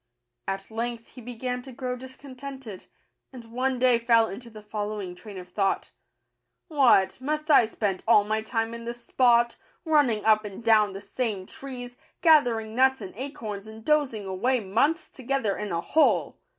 [0.47, 2.87] At length he began to grow dis contented,
[3.31, 5.91] and one day fell into the following train of thought:—"
[6.69, 11.01] What, must I spend all my time in this spot, running up and down the
[11.01, 16.39] same trees, gathering nuts and acorns, and dozing away months together in a hole!